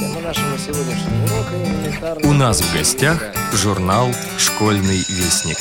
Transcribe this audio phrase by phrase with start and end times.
[0.00, 2.30] Тема нашего сегодняшнего урока элементарная...
[2.30, 5.58] У нас в гостях журнал «Школьный вестник».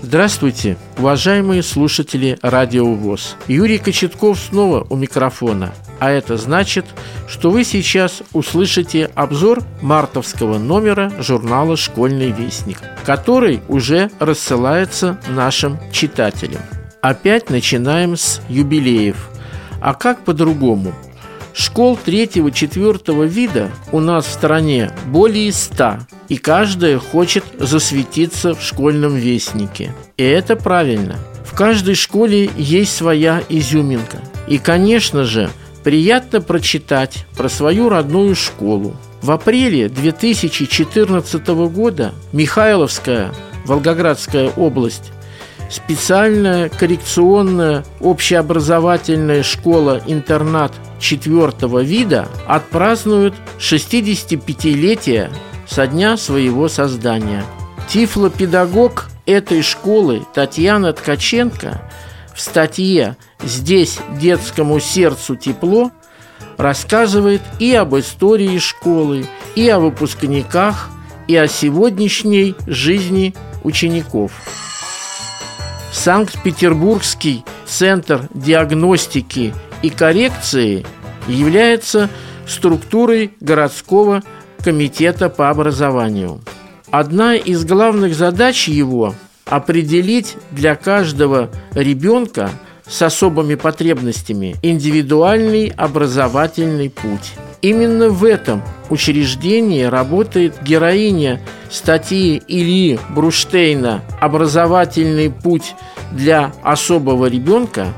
[0.00, 3.34] Здравствуйте, уважаемые слушатели Радио ВОЗ.
[3.48, 5.74] Юрий Кочетков снова у микрофона.
[5.98, 6.86] А это значит,
[7.26, 16.62] что вы сейчас услышите обзор мартовского номера журнала «Школьный вестник», который уже рассылается нашим читателям.
[17.00, 19.30] Опять начинаем с юбилеев.
[19.80, 20.92] А как по-другому?
[21.54, 29.14] Школ третьего-четвертого вида у нас в стране более ста, и каждая хочет засветиться в школьном
[29.14, 29.94] вестнике.
[30.16, 31.16] И это правильно.
[31.44, 34.18] В каждой школе есть своя изюминка.
[34.46, 35.50] И, конечно же,
[35.84, 38.96] приятно прочитать про свою родную школу.
[39.22, 43.32] В апреле 2014 года Михайловская,
[43.64, 45.12] Волгоградская область,
[45.68, 55.30] специальная коррекционная общеобразовательная школа-интернат четвертого вида отпразднуют 65-летие
[55.66, 57.44] со дня своего создания.
[57.88, 61.82] Тифлопедагог этой школы Татьяна Ткаченко
[62.34, 65.90] в статье «Здесь детскому сердцу тепло»
[66.56, 70.88] рассказывает и об истории школы, и о выпускниках,
[71.26, 74.32] и о сегодняшней жизни учеников.
[75.98, 80.86] Санкт-Петербургский центр диагностики и коррекции
[81.26, 82.08] является
[82.46, 84.22] структурой городского
[84.62, 86.40] комитета по образованию.
[86.92, 92.50] Одна из главных задач его– определить для каждого ребенка
[92.88, 97.32] с особыми потребностями индивидуальный образовательный путь.
[97.60, 105.74] Именно в этом учреждении работает героиня статьи Ильи Бруштейна «Образовательный путь
[106.12, 107.88] для особого ребенка»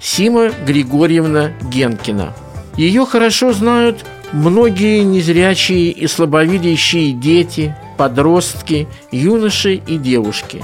[0.00, 2.32] Сима Григорьевна Генкина.
[2.76, 10.62] Ее хорошо знают многие незрячие и слабовидящие дети, подростки, юноши и девушки,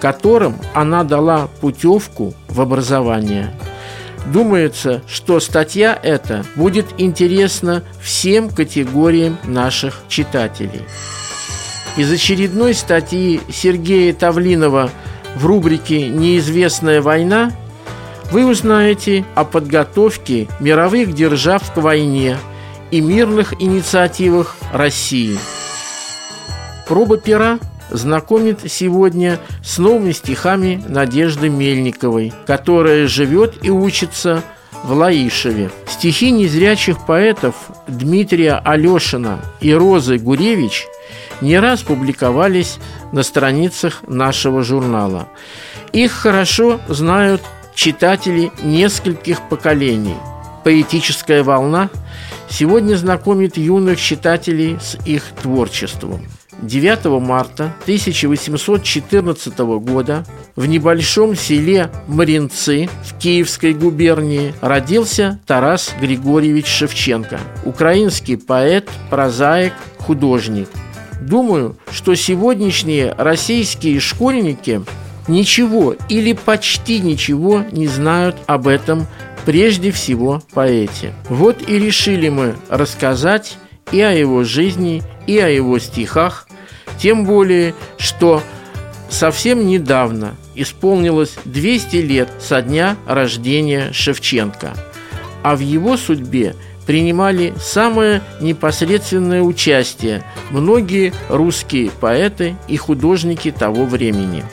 [0.00, 3.52] которым она дала путевку в образование.
[4.26, 10.82] Думается, что статья эта будет интересна всем категориям наших читателей.
[11.96, 14.90] Из очередной статьи Сергея Тавлинова
[15.34, 17.52] в рубрике «Неизвестная война»
[18.30, 22.36] вы узнаете о подготовке мировых держав к войне
[22.90, 25.38] и мирных инициативах России.
[26.86, 27.58] Проба пера
[27.90, 34.42] знакомит сегодня с новыми стихами Надежды Мельниковой, которая живет и учится
[34.84, 35.70] в Лаишеве.
[35.86, 37.54] Стихи незрячих поэтов
[37.86, 40.86] Дмитрия Алешина и Розы Гуревич
[41.40, 42.78] не раз публиковались
[43.12, 45.28] на страницах нашего журнала.
[45.92, 47.42] Их хорошо знают
[47.74, 50.16] читатели нескольких поколений.
[50.64, 51.90] Поэтическая волна
[52.50, 56.26] сегодня знакомит юных читателей с их творчеством.
[56.62, 60.24] 9 марта 1814 года
[60.56, 70.68] в небольшом селе Маринцы в Киевской губернии родился Тарас Григорьевич Шевченко, украинский поэт, прозаик, художник.
[71.20, 74.82] Думаю, что сегодняшние российские школьники
[75.28, 79.06] ничего или почти ничего не знают об этом
[79.44, 81.12] прежде всего поэте.
[81.28, 83.58] Вот и решили мы рассказать
[83.92, 86.47] и о его жизни, и о его стихах,
[87.00, 88.42] тем более, что
[89.08, 94.74] совсем недавно исполнилось 200 лет со дня рождения Шевченко,
[95.42, 96.54] а в его судьбе
[96.86, 104.44] принимали самое непосредственное участие многие русские поэты и художники того времени.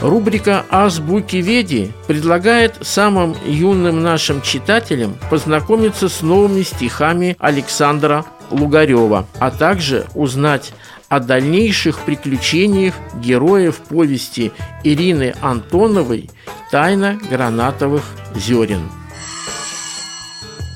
[0.00, 9.50] Рубрика «Азбуки Веди» предлагает самым юным нашим читателям познакомиться с новыми стихами Александра Лугарева, а
[9.50, 10.72] также узнать
[11.08, 14.52] о дальнейших приключениях героев повести
[14.84, 16.30] Ирины Антоновой
[16.70, 18.02] «Тайна гранатовых
[18.34, 18.90] зерен».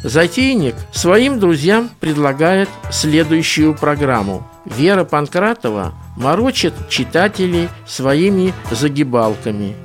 [0.04, 4.46] Затейник своим друзьям предлагает следующую программу.
[4.64, 9.76] Вера Панкратова морочит читателей своими загибалками.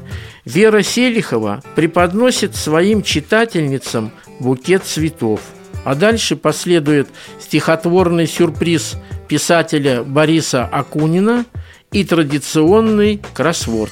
[0.44, 5.42] Вера Селихова преподносит своим читательницам букет цветов.
[5.86, 7.08] А дальше последует
[7.40, 8.98] стихотворный сюрприз
[9.28, 11.46] писателя Бориса Акунина
[11.92, 13.92] и традиционный кроссворд.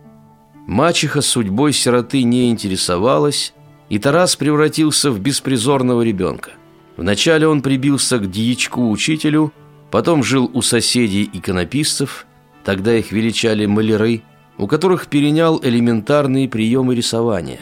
[0.67, 3.53] Мачеха судьбой сироты не интересовалась,
[3.89, 6.51] и Тарас превратился в беспризорного ребенка.
[6.95, 9.51] Вначале он прибился к дьячку-учителю,
[9.93, 12.25] потом жил у соседей иконописцев,
[12.63, 14.23] тогда их величали маляры,
[14.57, 17.59] у которых перенял элементарные приемы рисования.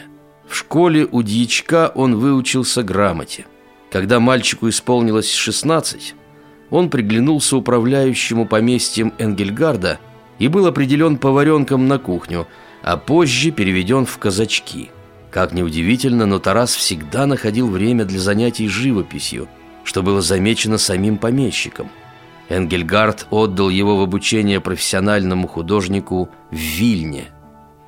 [0.48, 3.44] В школе у дьячка он выучился грамоте.
[3.90, 6.14] Когда мальчику исполнилось 16,
[6.70, 9.98] он приглянулся управляющему поместьем Энгельгарда
[10.38, 12.48] и был определен поваренком на кухню–
[12.82, 14.90] а позже переведен в казачки.
[15.30, 19.48] Как неудивительно, но Тарас всегда находил время для занятий живописью,
[19.84, 21.90] что было замечено самим помещиком.
[22.48, 27.30] Энгельгард отдал его в обучение профессиональному художнику в Вильне.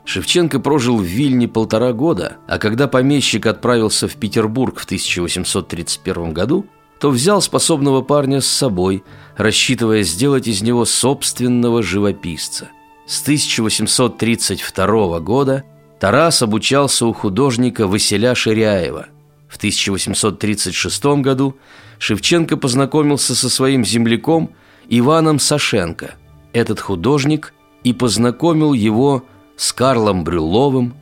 [0.05, 6.67] Шевченко прожил в Вильне полтора года, а когда помещик отправился в Петербург в 1831 году,
[7.01, 9.03] то взял способного парня с собой,
[9.37, 12.69] рассчитывая сделать из него собственного живописца–
[13.07, 15.65] с 1832 года
[16.01, 19.07] Тарас обучался у художника Василя Ширяева.
[19.47, 21.57] В 1836 году
[21.99, 24.51] Шевченко познакомился со своим земляком
[24.89, 26.15] Иваном Сашенко.
[26.53, 29.25] Этот художник и познакомил его
[29.57, 30.95] с Карлом Брюловым,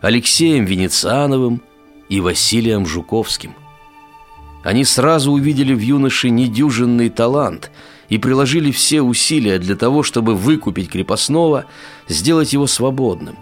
[0.00, 1.62] Алексеем Венециановым
[2.08, 3.54] и Василием Жуковским.
[4.64, 7.70] Они сразу увидели в юноше недюжинный талант–
[8.08, 11.66] и приложили все усилия для того, чтобы выкупить крепостного,
[12.08, 13.36] сделать его свободным.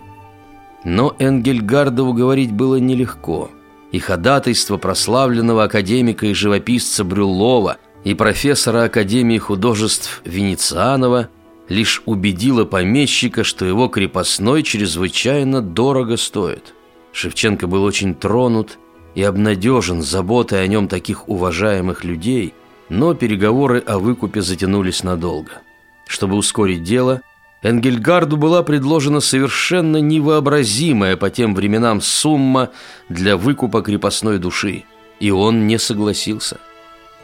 [0.84, 3.50] Но Энгельгарда уговорить было нелегко,
[3.96, 11.28] и ходатайство прославленного академика и живописца Брюллова и профессора Академии художеств Венецианова
[11.68, 16.74] лишь убедило помещика, что его крепостной чрезвычайно дорого стоит.
[17.12, 18.78] Шевченко был очень тронут
[19.14, 22.54] и обнадежен заботой о нем таких уважаемых людей–
[22.88, 25.62] но переговоры о выкупе затянулись надолго.
[26.06, 27.22] Чтобы ускорить дело,
[27.66, 32.70] Энгельгарду была предложена совершенно невообразимая по тем временам сумма
[33.08, 34.84] для выкупа крепостной души,
[35.18, 36.58] и он не согласился.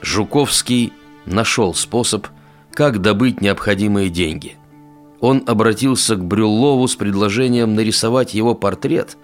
[0.01, 0.93] Жуковский
[1.27, 2.27] нашел способ,
[2.75, 4.57] как добыть необходимые деньги.
[5.21, 9.19] Он обратился к Брюллову с предложением нарисовать его портрет,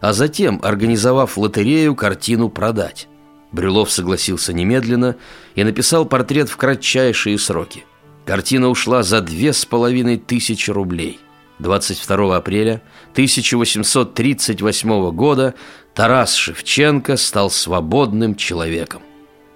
[0.00, 3.08] а затем, организовав лотерею, картину продать.
[3.52, 5.16] Брюлов согласился немедленно
[5.54, 7.84] и написал портрет в кратчайшие сроки.
[8.24, 11.18] Картина ушла за две с половиной тысячи рублей.
[11.58, 15.54] 22 апреля 1838 года
[15.94, 19.02] Тарас Шевченко стал свободным человеком.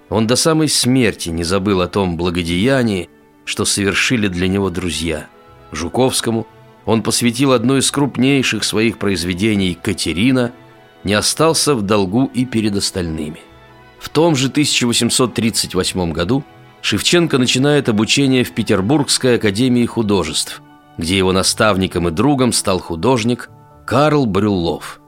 [0.09, 3.09] Он до самой смерти не забыл о том благодеянии,
[3.45, 5.27] что совершили для него друзья.
[5.71, 6.47] Жуковскому
[6.85, 10.53] он посвятил одно из крупнейших своих произведений «Катерина»,
[11.03, 13.39] не остался в долгу и перед остальными.
[13.99, 16.43] В том же 1838 году
[16.81, 20.61] Шевченко начинает обучение в Петербургской академии художеств,
[20.97, 23.49] где его наставником и другом стал художник
[23.85, 25.01] Карл Брюллов.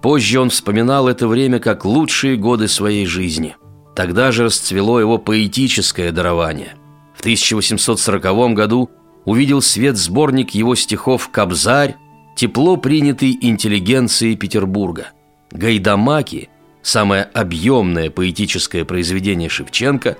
[0.00, 3.56] Позже он вспоминал это время как лучшие годы своей жизни.
[3.94, 6.74] Тогда же расцвело его поэтическое дарование.
[7.14, 8.90] В 1840 году
[9.24, 11.96] увидел свет сборник его стихов «Кобзарь»,
[12.34, 15.08] тепло принятый интеллигенцией Петербурга.
[15.50, 16.48] Гайдамаки
[16.82, 20.16] самое объемное поэтическое произведение Шевченко,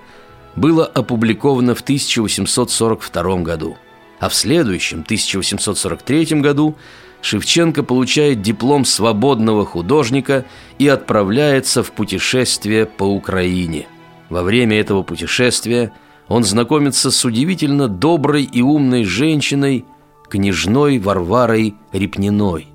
[0.56, 3.76] было опубликовано в 1842 году.
[4.20, 6.76] А в следующем, 1843 году,
[7.22, 10.44] Шевченко получает диплом свободного художника
[10.78, 13.86] и отправляется в путешествие по Украине.
[14.28, 15.92] Во время этого путешествия
[16.28, 19.84] он знакомится с удивительно доброй и умной женщиной,
[20.28, 22.68] княжной Варварой Репниной.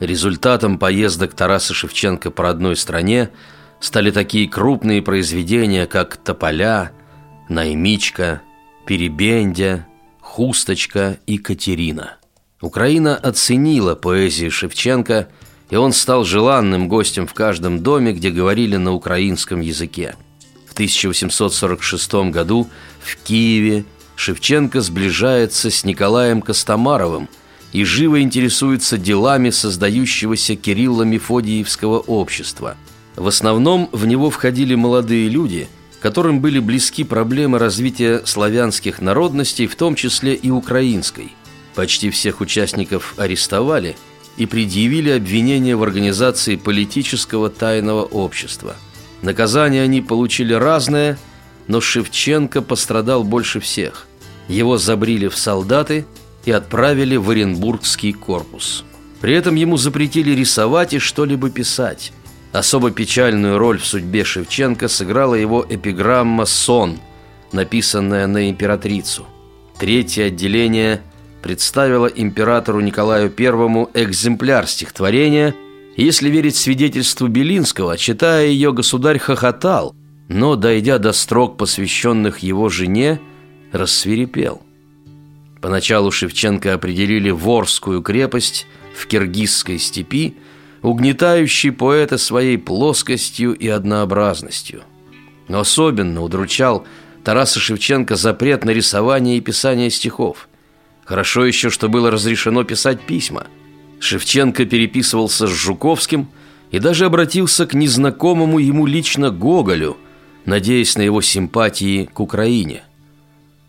[0.00, 3.30] Результатом поездок Тараса Шевченко по родной стране
[3.80, 6.92] стали такие крупные произведения, как «Тополя»,
[7.48, 8.42] «Наймичка»,
[8.86, 9.86] «Перебендя»,
[10.20, 12.16] «Хусточка» и «Катерина».
[12.60, 15.28] Украина оценила поэзию Шевченко,
[15.68, 20.16] и он стал желанным гостем в каждом доме, где говорили на украинском языке.
[20.66, 22.68] В 1846 году
[23.00, 23.84] в Киеве
[24.16, 27.28] Шевченко сближается с Николаем Костомаровым
[27.72, 32.76] и живо интересуется делами создающегося Кирилла Мефодиевского общества.
[33.16, 35.68] В основном в него входили молодые люди,
[36.00, 41.32] которым были близки проблемы развития славянских народностей, в том числе и украинской.
[41.74, 43.96] Почти всех участников арестовали–
[44.36, 48.76] и предъявили обвинения в организации политического тайного общества.
[49.22, 51.18] Наказание они получили разное,
[51.68, 54.06] но Шевченко пострадал больше всех.
[54.48, 56.06] Его забрили в солдаты
[56.44, 58.84] и отправили в Оренбургский корпус.
[59.20, 62.12] При этом ему запретили рисовать и что-либо писать.
[62.52, 66.98] Особо печальную роль в судьбе Шевченко сыграла его эпиграмма «Сон»,
[67.52, 69.26] написанная на императрицу.
[69.78, 71.02] Третье отделение–
[71.46, 75.54] представила императору Николаю I экземпляр стихотворения.
[75.96, 79.94] Если верить свидетельству Белинского, читая ее, государь хохотал,
[80.28, 83.20] но, дойдя до строк, посвященных его жене,
[83.70, 84.60] рассверепел.
[85.60, 90.34] Поначалу Шевченко определили Ворскую крепость в Киргизской степи,
[90.88, 94.82] угнетающий поэта своей плоскостью и однообразностью.
[95.48, 96.84] Но особенно удручал
[97.24, 100.48] Тараса Шевченко запрет на рисование и писание стихов–
[101.06, 103.46] Хорошо еще, что было разрешено писать письма.
[104.00, 106.28] Шевченко переписывался с Жуковским
[106.72, 109.96] и даже обратился к незнакомому ему лично Гоголю,
[110.44, 112.82] надеясь на его симпатии к Украине.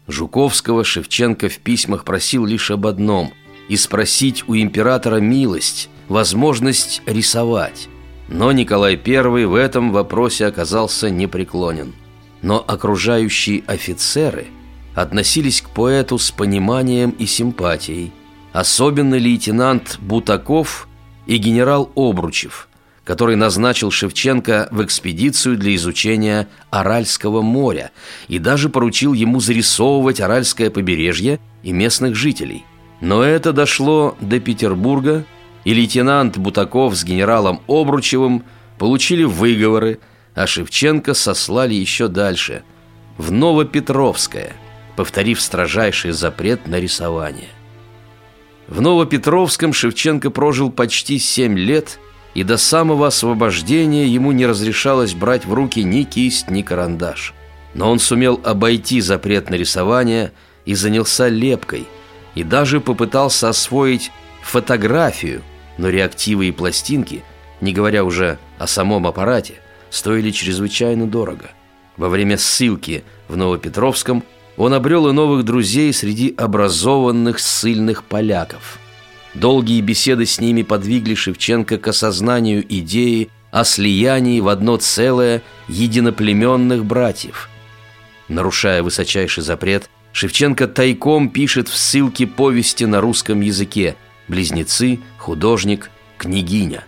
[0.07, 3.31] Жуковского Шевченко в письмах просил лишь об одном–
[3.67, 7.89] и спросить у императора милость, возможность рисовать.
[8.27, 11.93] Но Николай I в этом вопросе оказался непреклонен.
[12.41, 14.47] Но окружающие офицеры–
[14.97, 18.11] относились к поэту с пониманием и симпатией.
[18.51, 20.87] Особенно лейтенант Бутаков
[21.27, 22.67] и генерал Обручев,
[23.03, 27.91] который назначил Шевченко в экспедицию для изучения Аральского моря
[28.27, 32.65] и даже поручил ему зарисовывать Аральское побережье и местных жителей.
[32.99, 35.25] Но это дошло до Петербурга,
[35.67, 38.45] и лейтенант Бутаков с генералом Обручевым
[38.77, 39.99] получили выговоры,
[40.33, 42.63] а Шевченко сослали еще дальше,
[43.17, 44.53] в Новопетровское–
[44.97, 47.49] повторив строжайший запрет на рисование.
[48.69, 51.99] В Новопетровском Шевченко прожил почти семь лет,
[52.33, 57.33] и до самого освобождения ему не разрешалось брать в руки ни кисть, ни карандаш.
[57.73, 60.31] Но он сумел обойти запрет на рисование
[60.65, 61.85] и занялся лепкой,
[62.35, 65.43] и даже попытался освоить фотографию,
[65.77, 67.23] но реактивы и пластинки,
[67.61, 69.55] не говоря уже о самом аппарате,
[69.89, 71.49] стоили чрезвычайно дорого.
[71.97, 74.23] Во время ссылки в Новопетровском–
[74.57, 78.79] он обрел и новых друзей среди образованных ссыльных поляков.
[79.35, 86.83] Долгие беседы с ними подвигли Шевченко к осознанию идеи о слиянии в одно целое единоплеменных
[86.85, 87.49] братьев.
[88.27, 93.95] Нарушая высочайший запрет, Шевченко тайком пишет в ссылке повести на русском языке
[94.27, 96.83] «Близнецы», «Художник», «Княгиня».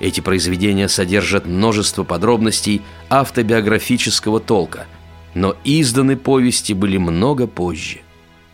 [0.00, 4.86] Эти произведения содержат множество подробностей автобиографического толка–
[5.36, 7.98] но изданы повести были много позже.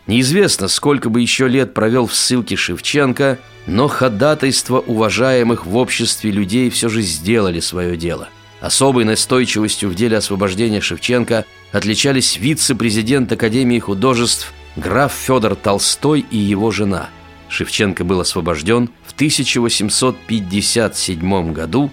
[0.09, 3.38] Неизвестно, сколько бы еще лет провел в ссылке Шевченко,
[3.69, 8.29] но ходатайства уважаемых в обществе людей все же сделали свое дело.
[8.61, 16.73] Особой настойчивостью в деле освобождения Шевченко отличались вице-президент Академии художеств граф Федор Толстой и его
[16.73, 17.11] жена.
[17.53, 21.91] Шевченко был освобожден в 1857 году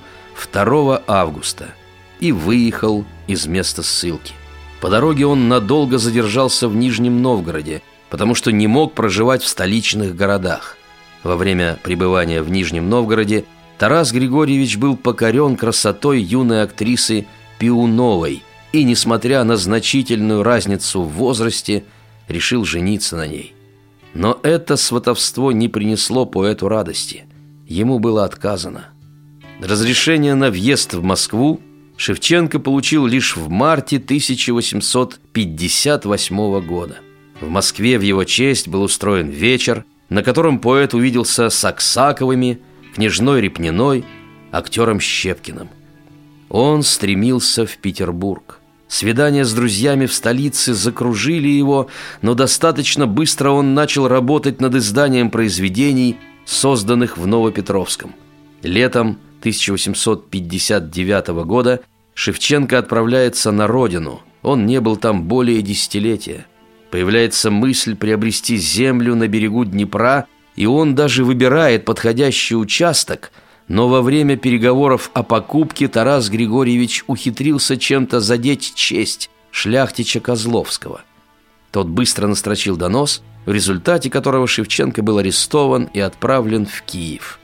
[0.54, 1.75] 2 августа
[2.22, 4.32] и выехал из места ссылки.
[4.80, 10.16] По дороге он надолго задержался в Нижнем Новгороде, потому что не мог проживать в столичных
[10.16, 10.78] городах.
[11.24, 13.44] Во время пребывания в Нижнем Новгороде
[13.78, 21.84] Тарас Григорьевич был покорен красотой юной актрисы Пиуновой и, несмотря на значительную разницу в возрасте,
[22.30, 23.56] решил жениться на ней.
[24.13, 27.25] Но это сватовство не принесло поэту радости.
[27.68, 28.88] Ему было отказано.
[29.62, 31.60] Разрешение на въезд в Москву
[31.98, 37.00] Шевченко получил лишь в марте 1858 года.
[37.42, 42.62] В Москве в его честь был устроен вечер, на котором поэт увиделся с Аксаковыми,
[42.96, 44.06] княжной Репниной,
[44.51, 45.70] актером Щепкиным.
[46.50, 48.59] Он стремился в Петербург.
[48.89, 51.89] Свидания с друзьями в столице закружили его,
[52.24, 58.15] но достаточно быстро он начал работать над изданием произведений, созданных в Новопетровском.
[58.63, 61.81] Летом 1859 года
[62.15, 64.22] Шевченко отправляется на родину.
[64.41, 66.48] Он не был там более десятилетия.
[66.89, 73.31] Появляется мысль приобрести землю на берегу Днепра, и он даже выбирает подходящий участок–
[73.69, 81.01] но во время переговоров о покупке Тарас Григорьевич ухитрился чем-то задеть честь шляхтича Козловского.
[81.71, 87.39] Тот быстро настрочил донос, в результате которого Шевченко был арестован и отправлен в Киев.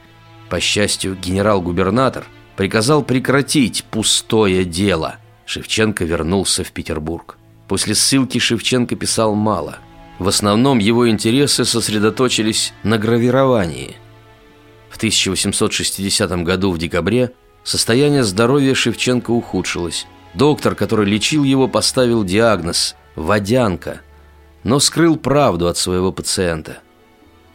[0.49, 2.25] По счастью, генерал-губернатор
[2.57, 5.17] приказал прекратить пустое дело.
[5.45, 7.37] Шевченко вернулся в Петербург.
[7.67, 9.77] После ссылки Шевченко писал мало.
[10.17, 13.97] В основном его интересы сосредоточились на гравировании–
[14.95, 17.33] в 1860 году в декабре
[17.65, 20.07] состояние здоровья Шевченко ухудшилось.
[20.33, 23.99] Доктор, который лечил его, поставил диагноз– водянка,
[24.63, 26.77] но скрыл правду от своего пациента.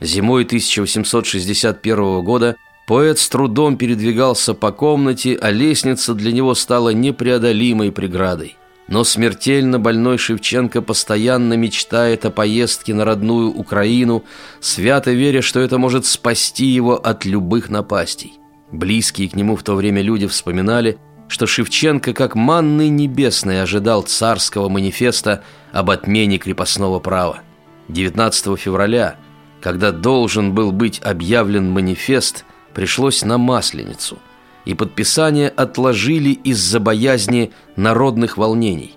[0.02, 2.56] Зимой 1861 года
[2.86, 8.58] поэт с трудом передвигался по комнате, а лестница для него стала непреодолимой преградой.
[8.90, 14.24] Но смертельно больной Шевченко постоянно мечтает о поездке на родную Украину,
[14.58, 18.34] свято веря, что это может спасти его от любых напастей.
[18.72, 24.68] Близкие к нему в то время люди вспоминали, что Шевченко как манны небесной ожидал царского
[24.68, 27.42] манифеста об отмене крепостного права.
[27.86, 29.14] 19 февраля,
[29.60, 32.44] когда должен был быть объявлен манифест,
[32.74, 34.18] пришлось на Масленицу–
[34.64, 38.94] и подписание отложили из-за боязни народных волнений.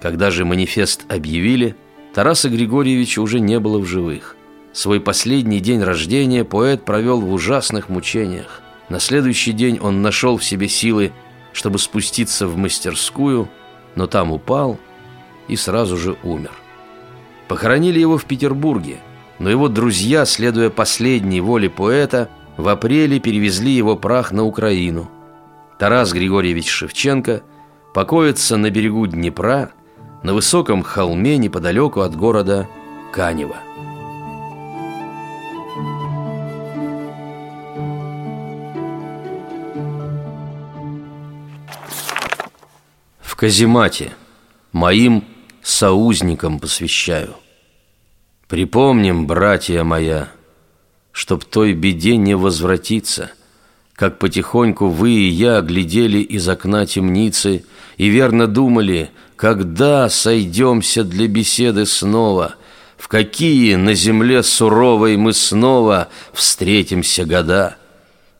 [0.00, 1.76] Когда же манифест объявили,
[2.14, 4.36] Тараса Григорьевича уже не было в живых.
[4.72, 8.62] Свой последний день рождения поэт провел в ужасных мучениях.
[8.88, 11.12] На следующий день он нашел в себе силы,
[11.52, 13.48] чтобы спуститься в мастерскую,
[13.94, 14.78] но там упал
[15.48, 16.52] и сразу же умер.
[17.48, 18.98] Похоронили его в Петербурге,
[19.38, 22.28] но его друзья, следуя последней воле поэта,
[22.60, 25.10] в апреле перевезли его прах на Украину.
[25.78, 27.42] Тарас Григорьевич Шевченко
[27.94, 29.70] покоится на берегу Днепра
[30.22, 32.68] на высоком холме неподалеку от города
[33.12, 33.56] Канева.
[43.20, 44.12] В каземате
[44.72, 45.24] моим
[45.62, 47.34] соузникам посвящаю.
[48.48, 50.28] Припомним, братья моя,
[51.12, 53.32] чтоб той беде не возвратиться,
[53.94, 57.64] как потихоньку вы и я глядели из окна темницы
[57.96, 62.54] и верно думали, когда сойдемся для беседы снова,
[62.96, 67.76] в какие на земле суровой мы снова встретимся года.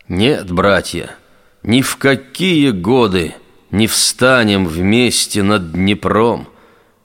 [0.08, 1.16] Нет, братья,
[1.62, 3.34] ни в какие годы
[3.70, 6.48] не встанем вместе над Днепром,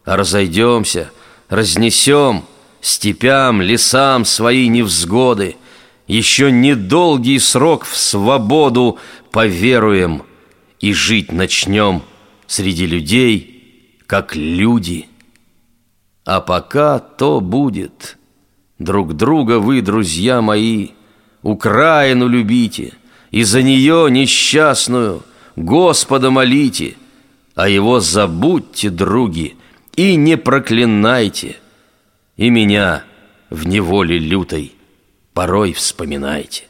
[0.04, 1.12] а разойдемся,
[1.49, 2.45] разнесем
[2.85, 5.55] степям, лесам свои невзгоды—
[6.07, 8.99] еще недолгий срок в свободу
[9.31, 10.23] поверуем
[10.79, 12.03] и жить начнем
[12.47, 15.07] среди людей, как люди.
[16.25, 18.17] А пока то будет.
[18.77, 20.89] Друг друга вы, друзья мои,
[21.41, 22.93] Украину любите,
[23.31, 25.23] и за нее несчастную
[25.55, 26.95] Господа молите,
[27.55, 29.55] а его забудьте, други,
[29.95, 31.57] и не проклинайте,
[32.37, 33.03] и меня
[33.49, 34.75] в неволе лютой
[35.33, 36.65] порой вспоминайте.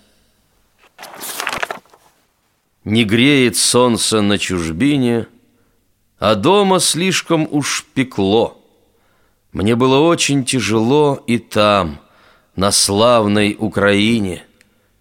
[2.84, 5.28] Не греет солнце на чужбине,
[6.20, 8.62] а дома слишком уж пекло.
[9.52, 12.00] Мне было очень тяжело и там,
[12.56, 14.44] на славной Украине.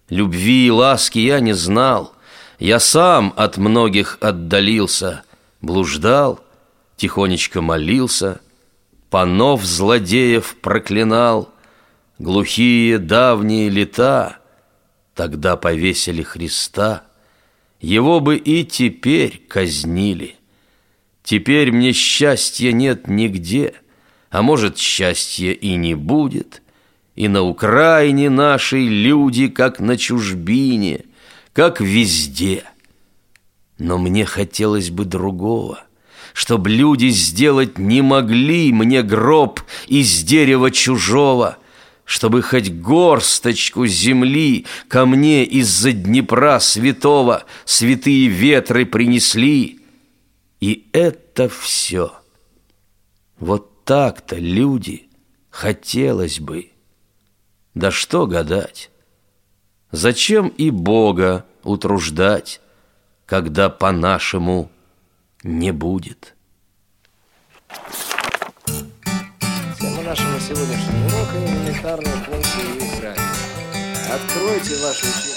[0.09, 2.13] Любви и ласки я не знал,
[2.59, 5.23] я сам от многих отдалился,
[5.61, 6.39] блуждал,
[6.95, 8.41] тихонечко молился,
[9.15, 11.53] панов злодеев проклинал—
[12.19, 14.39] Глухие давние лета
[15.13, 17.05] Тогда повесили Христа,
[17.79, 20.35] Его бы и теперь казнили.
[21.23, 23.75] Теперь мне счастья нет нигде,
[24.31, 26.61] А может, счастья и не будет,
[27.15, 31.05] И на Украине нашей люди, Как на чужбине,
[31.53, 32.65] как везде.
[33.77, 35.79] Но мне хотелось бы другого—
[36.35, 41.57] Чтоб люди сделать не могли мне гроб из дерева чужого—
[42.03, 49.79] чтобы хоть горсточку земли ко мне из-за Днепра святого святые ветры принесли.
[50.59, 52.13] И это все.
[53.39, 55.07] Вот так-то, люди,
[55.49, 56.69] хотелось бы.
[57.73, 58.91] Да что гадать?
[59.89, 62.61] Зачем и Бога утруждать,
[63.25, 64.69] когда по-нашему
[65.45, 66.35] не будет?»
[69.79, 73.15] Тема нашего сегодняшнего урока– элементарные функции и.
[74.11, 75.34] Откройте ваши учебники.